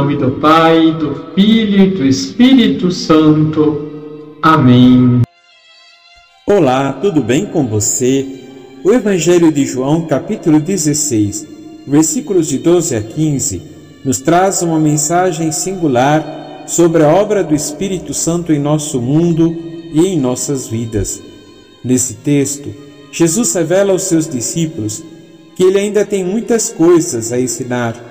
nome 0.00 0.16
do 0.16 0.30
Pai, 0.30 0.92
do 0.92 1.14
Filho 1.34 1.82
e 1.82 1.90
do 1.90 2.06
Espírito 2.06 2.90
Santo. 2.90 4.38
Amém. 4.40 5.20
Olá, 6.46 6.94
tudo 6.94 7.22
bem 7.22 7.44
com 7.44 7.66
você? 7.66 8.26
O 8.82 8.90
Evangelho 8.92 9.52
de 9.52 9.66
João, 9.66 10.06
capítulo 10.06 10.58
16, 10.58 11.46
versículos 11.86 12.48
de 12.48 12.56
12 12.56 12.96
a 12.96 13.02
15, 13.02 13.60
nos 14.02 14.22
traz 14.22 14.62
uma 14.62 14.78
mensagem 14.78 15.52
singular 15.52 16.64
sobre 16.66 17.04
a 17.04 17.08
obra 17.08 17.44
do 17.44 17.54
Espírito 17.54 18.14
Santo 18.14 18.54
em 18.54 18.58
nosso 18.58 19.02
mundo 19.02 19.54
e 19.92 20.06
em 20.06 20.18
nossas 20.18 20.66
vidas. 20.66 21.22
Nesse 21.84 22.14
texto, 22.14 22.70
Jesus 23.12 23.52
revela 23.52 23.92
aos 23.92 24.04
seus 24.04 24.26
discípulos 24.26 25.04
que 25.54 25.62
ele 25.62 25.78
ainda 25.78 26.06
tem 26.06 26.24
muitas 26.24 26.70
coisas 26.70 27.34
a 27.34 27.38
ensinar, 27.38 28.09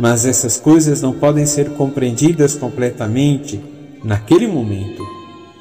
mas 0.00 0.24
essas 0.24 0.56
coisas 0.56 1.02
não 1.02 1.12
podem 1.12 1.44
ser 1.44 1.72
compreendidas 1.72 2.54
completamente 2.54 3.60
naquele 4.02 4.46
momento. 4.46 5.06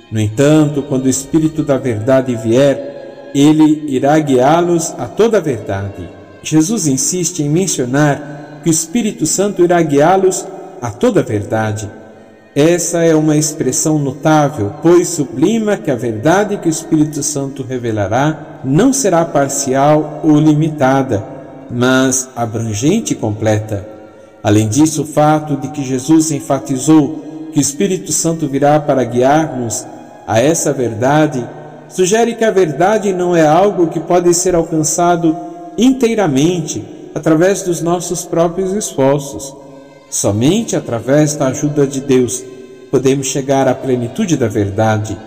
No 0.09 0.17
entanto, 0.17 0.81
quando 0.81 1.05
o 1.05 1.09
Espírito 1.09 1.61
da 1.61 1.77
Verdade 1.77 2.33
vier, 2.37 3.31
ele 3.35 3.83
irá 3.89 4.17
guiá-los 4.17 4.93
a 4.97 5.07
toda 5.07 5.39
a 5.39 5.41
verdade. 5.41 6.09
Jesus 6.41 6.87
insiste 6.87 7.41
em 7.41 7.49
mencionar 7.49 8.61
que 8.63 8.69
o 8.69 8.71
Espírito 8.71 9.25
Santo 9.25 9.61
irá 9.61 9.81
guiá-los 9.81 10.47
a 10.81 10.89
toda 10.89 11.19
a 11.19 11.23
verdade. 11.23 11.91
Essa 12.55 13.03
é 13.03 13.13
uma 13.13 13.35
expressão 13.35 13.99
notável, 13.99 14.73
pois 14.81 15.09
sublima 15.09 15.75
que 15.75 15.91
a 15.91 15.95
verdade 15.95 16.57
que 16.57 16.69
o 16.69 16.71
Espírito 16.71 17.21
Santo 17.21 17.61
revelará 17.61 18.61
não 18.63 18.93
será 18.93 19.25
parcial 19.25 20.21
ou 20.23 20.39
limitada, 20.39 21.21
mas 21.69 22.29
abrangente 22.37 23.11
e 23.11 23.17
completa. 23.17 23.98
Além 24.43 24.67
disso, 24.67 25.03
o 25.03 25.05
fato 25.05 25.57
de 25.57 25.69
que 25.69 25.83
Jesus 25.83 26.31
enfatizou 26.31 27.49
que 27.51 27.59
o 27.59 27.61
Espírito 27.61 28.11
Santo 28.11 28.47
virá 28.47 28.79
para 28.79 29.03
guiar-nos 29.03 29.85
a 30.27 30.39
essa 30.39 30.71
verdade 30.71 31.45
sugere 31.89 32.35
que 32.35 32.45
a 32.45 32.51
verdade 32.51 33.11
não 33.11 33.35
é 33.35 33.45
algo 33.45 33.87
que 33.87 33.99
pode 33.99 34.33
ser 34.33 34.55
alcançado 34.55 35.35
inteiramente 35.77 36.85
através 37.15 37.63
dos 37.63 37.81
nossos 37.81 38.25
próprios 38.25 38.73
esforços. 38.73 39.55
Somente 40.09 40.75
através 40.75 41.35
da 41.35 41.47
ajuda 41.47 41.85
de 41.85 41.99
Deus 41.99 42.43
podemos 42.91 43.27
chegar 43.27 43.67
à 43.67 43.75
plenitude 43.75 44.37
da 44.37 44.47
verdade. 44.47 45.17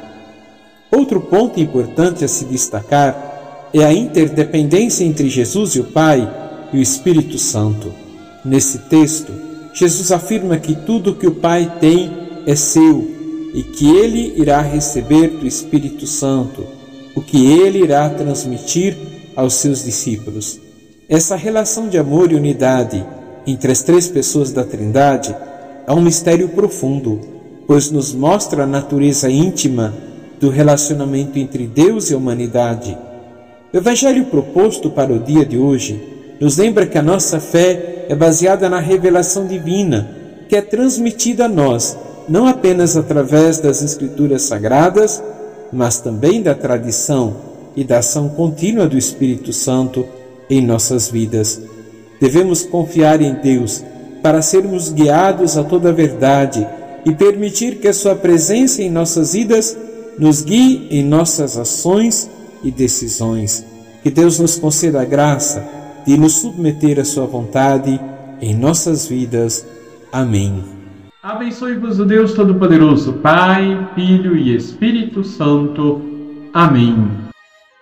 Outro 0.90 1.20
ponto 1.20 1.60
importante 1.60 2.24
a 2.24 2.28
se 2.28 2.44
destacar 2.44 3.70
é 3.74 3.84
a 3.84 3.92
interdependência 3.92 5.04
entre 5.04 5.28
Jesus 5.28 5.74
e 5.74 5.80
o 5.80 5.84
Pai 5.84 6.28
e 6.72 6.78
o 6.78 6.82
Espírito 6.82 7.38
Santo. 7.38 8.01
Nesse 8.44 8.78
texto, 8.78 9.32
Jesus 9.72 10.10
afirma 10.10 10.58
que 10.58 10.74
tudo 10.74 11.14
que 11.14 11.26
o 11.26 11.34
Pai 11.34 11.78
tem 11.80 12.10
é 12.46 12.56
seu 12.56 13.08
e 13.54 13.62
que 13.62 13.88
ele 13.96 14.34
irá 14.36 14.60
receber 14.60 15.28
do 15.28 15.46
Espírito 15.46 16.06
Santo, 16.06 16.64
o 17.14 17.20
que 17.20 17.52
ele 17.52 17.78
irá 17.78 18.08
transmitir 18.10 18.96
aos 19.36 19.54
seus 19.54 19.84
discípulos. 19.84 20.60
Essa 21.08 21.36
relação 21.36 21.88
de 21.88 21.98
amor 21.98 22.32
e 22.32 22.34
unidade 22.34 23.04
entre 23.46 23.70
as 23.70 23.82
três 23.82 24.08
pessoas 24.08 24.50
da 24.50 24.64
Trindade 24.64 25.34
é 25.86 25.92
um 25.92 26.00
mistério 26.00 26.48
profundo, 26.48 27.20
pois 27.66 27.90
nos 27.90 28.12
mostra 28.12 28.64
a 28.64 28.66
natureza 28.66 29.30
íntima 29.30 29.94
do 30.40 30.48
relacionamento 30.48 31.38
entre 31.38 31.66
Deus 31.66 32.10
e 32.10 32.14
a 32.14 32.16
humanidade. 32.16 32.96
O 33.72 33.76
Evangelho 33.76 34.24
proposto 34.26 34.90
para 34.90 35.12
o 35.12 35.18
dia 35.18 35.44
de 35.44 35.56
hoje 35.56 36.00
nos 36.40 36.56
lembra 36.56 36.86
que 36.86 36.98
a 36.98 37.02
nossa 37.02 37.38
fé 37.38 37.91
é 38.12 38.14
baseada 38.14 38.68
na 38.68 38.78
revelação 38.78 39.46
divina, 39.46 40.06
que 40.46 40.54
é 40.54 40.60
transmitida 40.60 41.46
a 41.46 41.48
nós, 41.48 41.96
não 42.28 42.46
apenas 42.46 42.94
através 42.94 43.58
das 43.58 43.80
Escrituras 43.80 44.42
Sagradas, 44.42 45.22
mas 45.72 45.98
também 45.98 46.42
da 46.42 46.54
tradição 46.54 47.34
e 47.74 47.82
da 47.82 48.00
ação 48.00 48.28
contínua 48.28 48.86
do 48.86 48.98
Espírito 48.98 49.50
Santo 49.50 50.06
em 50.50 50.60
nossas 50.60 51.08
vidas. 51.08 51.62
Devemos 52.20 52.64
confiar 52.64 53.22
em 53.22 53.32
Deus 53.36 53.82
para 54.22 54.42
sermos 54.42 54.90
guiados 54.90 55.56
a 55.56 55.64
toda 55.64 55.88
a 55.88 55.92
verdade 55.92 56.68
e 57.06 57.14
permitir 57.14 57.76
que 57.76 57.88
a 57.88 57.94
Sua 57.94 58.14
presença 58.14 58.82
em 58.82 58.90
nossas 58.90 59.32
vidas 59.32 59.74
nos 60.18 60.42
guie 60.42 60.86
em 60.90 61.02
nossas 61.02 61.56
ações 61.56 62.28
e 62.62 62.70
decisões. 62.70 63.64
Que 64.02 64.10
Deus 64.10 64.38
nos 64.38 64.56
conceda 64.56 65.00
a 65.00 65.06
graça 65.06 65.80
de 66.06 66.16
nos 66.16 66.34
submeter 66.34 66.98
à 67.00 67.04
Sua 67.04 67.26
vontade 67.26 68.00
em 68.40 68.54
nossas 68.54 69.06
vidas. 69.06 69.66
Amém. 70.12 70.62
Abençoe-vos 71.22 72.00
o 72.00 72.04
Deus 72.04 72.34
Todo-Poderoso, 72.34 73.14
Pai, 73.14 73.88
Filho 73.94 74.36
e 74.36 74.54
Espírito 74.54 75.22
Santo. 75.22 76.02
Amém. 76.52 77.31